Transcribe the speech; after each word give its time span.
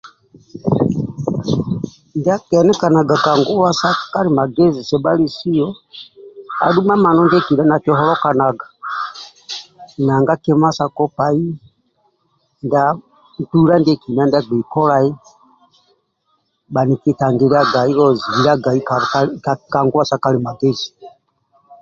Ndia 2.17 2.33
akienikanaga 2.37 3.15
ka 3.25 3.31
nguwa 3.39 3.69
sa 3.79 3.89
kalimagezi 4.13 4.81
sebhalisio 4.89 5.67
adhu 6.65 6.79
mamano 6.89 7.19
ndiekina 7.23 7.63
nakiholokanaga 7.67 8.65
nanga 10.05 10.33
kima 10.43 10.69
sa 10.77 10.85
kopai 10.97 11.41
ka 12.71 12.83
ntula 13.41 13.73
ndiekina 13.79 14.21
ndia 14.25 14.39
agbei 14.41 14.65
kolai 14.73 15.09
bhaniki 16.73 17.11
tangiliagai 17.19 17.91
zibiliagai 18.19 18.79
ka 19.73 19.79
nguwa 19.85 20.03
sa 20.09 20.21
kalimagezi 20.23 20.89